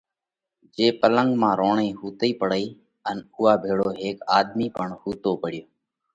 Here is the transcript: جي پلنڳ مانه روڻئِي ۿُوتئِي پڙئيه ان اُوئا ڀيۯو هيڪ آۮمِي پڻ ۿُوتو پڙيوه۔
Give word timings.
جي 0.75 0.87
پلنڳ 0.99 1.29
مانه 1.41 1.57
روڻئِي 1.59 1.87
ۿُوتئِي 1.99 2.31
پڙئيه 2.39 2.69
ان 3.09 3.17
اُوئا 3.35 3.53
ڀيۯو 3.61 3.89
هيڪ 4.01 4.17
آۮمِي 4.37 4.67
پڻ 4.75 4.87
ۿُوتو 5.01 5.31
پڙيوه۔ 5.41 5.67